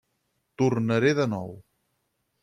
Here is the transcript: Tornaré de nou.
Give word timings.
Tornaré 0.61 1.11
de 1.19 1.27
nou. 1.33 1.51